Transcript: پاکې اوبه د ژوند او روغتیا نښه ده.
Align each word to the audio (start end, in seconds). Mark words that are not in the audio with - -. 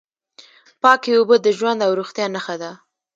پاکې 0.81 1.11
اوبه 1.17 1.35
د 1.41 1.47
ژوند 1.57 1.79
او 1.85 1.91
روغتیا 1.99 2.25
نښه 2.35 2.55
ده. 2.61 2.71